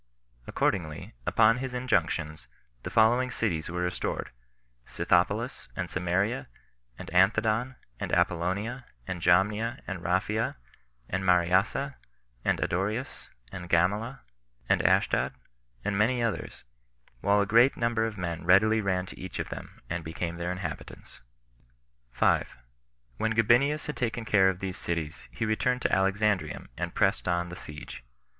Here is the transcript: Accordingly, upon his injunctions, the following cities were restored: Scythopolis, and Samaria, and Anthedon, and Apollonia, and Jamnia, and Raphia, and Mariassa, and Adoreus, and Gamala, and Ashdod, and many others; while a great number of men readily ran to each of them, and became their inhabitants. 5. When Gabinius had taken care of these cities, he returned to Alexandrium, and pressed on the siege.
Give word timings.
Accordingly, 0.47 1.13
upon 1.27 1.59
his 1.59 1.75
injunctions, 1.75 2.47
the 2.81 2.89
following 2.89 3.29
cities 3.29 3.69
were 3.69 3.81
restored: 3.83 4.31
Scythopolis, 4.83 5.69
and 5.75 5.91
Samaria, 5.91 6.47
and 6.97 7.07
Anthedon, 7.11 7.75
and 7.99 8.11
Apollonia, 8.11 8.85
and 9.05 9.21
Jamnia, 9.21 9.83
and 9.85 10.01
Raphia, 10.01 10.55
and 11.07 11.23
Mariassa, 11.23 11.97
and 12.43 12.59
Adoreus, 12.59 13.29
and 13.51 13.69
Gamala, 13.69 14.21
and 14.67 14.81
Ashdod, 14.81 15.35
and 15.85 15.95
many 15.95 16.23
others; 16.23 16.63
while 17.19 17.39
a 17.39 17.45
great 17.45 17.77
number 17.77 18.03
of 18.03 18.17
men 18.17 18.43
readily 18.43 18.81
ran 18.81 19.05
to 19.05 19.19
each 19.19 19.37
of 19.37 19.49
them, 19.49 19.81
and 19.87 20.03
became 20.03 20.37
their 20.37 20.51
inhabitants. 20.51 21.21
5. 22.09 22.57
When 23.17 23.35
Gabinius 23.35 23.85
had 23.85 23.97
taken 23.97 24.25
care 24.25 24.49
of 24.49 24.61
these 24.61 24.77
cities, 24.77 25.27
he 25.31 25.45
returned 25.45 25.83
to 25.83 25.89
Alexandrium, 25.93 26.69
and 26.75 26.95
pressed 26.95 27.27
on 27.27 27.49
the 27.49 27.55
siege. 27.55 28.03